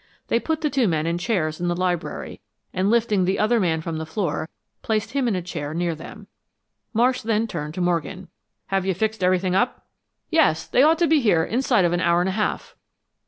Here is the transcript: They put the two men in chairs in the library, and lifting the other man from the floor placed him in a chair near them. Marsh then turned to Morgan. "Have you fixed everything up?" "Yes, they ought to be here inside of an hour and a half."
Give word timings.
They 0.29 0.39
put 0.39 0.61
the 0.61 0.71
two 0.71 0.87
men 0.87 1.05
in 1.05 1.19
chairs 1.19 1.61
in 1.61 1.67
the 1.67 1.75
library, 1.75 2.41
and 2.73 2.89
lifting 2.89 3.23
the 3.25 3.37
other 3.37 3.59
man 3.59 3.81
from 3.81 3.99
the 3.99 4.05
floor 4.07 4.49
placed 4.81 5.11
him 5.11 5.27
in 5.27 5.35
a 5.35 5.43
chair 5.43 5.75
near 5.75 5.93
them. 5.93 6.25
Marsh 6.91 7.21
then 7.21 7.45
turned 7.45 7.75
to 7.75 7.81
Morgan. 7.81 8.27
"Have 8.73 8.83
you 8.83 8.95
fixed 8.95 9.23
everything 9.23 9.53
up?" 9.53 9.85
"Yes, 10.31 10.65
they 10.65 10.81
ought 10.81 10.97
to 10.97 11.07
be 11.07 11.21
here 11.21 11.43
inside 11.43 11.85
of 11.85 11.93
an 11.93 12.01
hour 12.01 12.19
and 12.19 12.29
a 12.29 12.31
half." 12.31 12.75